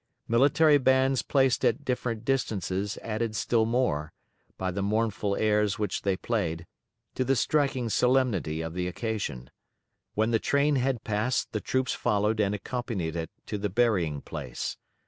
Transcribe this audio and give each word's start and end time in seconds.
Military 0.27 0.79
bands 0.79 1.21
placed 1.21 1.63
at 1.63 1.85
different 1.85 2.25
distances 2.25 2.97
added 3.03 3.35
still 3.35 3.67
more, 3.67 4.11
by 4.57 4.71
the 4.71 4.81
mournful 4.81 5.35
airs 5.35 5.77
which 5.77 6.01
they 6.01 6.17
played, 6.17 6.65
to 7.13 7.23
the 7.23 7.35
striking 7.35 7.87
solemnity 7.87 8.61
of 8.61 8.73
the 8.73 8.87
occasion. 8.87 9.51
When 10.15 10.31
the 10.31 10.39
train 10.39 10.77
had 10.77 11.03
passed 11.03 11.51
the 11.51 11.61
troops 11.61 11.93
followed 11.93 12.39
and 12.39 12.55
accompanied 12.55 13.15
it 13.15 13.29
to 13.45 13.59
the 13.59 13.69
burying 13.69 14.21
place. 14.21 14.75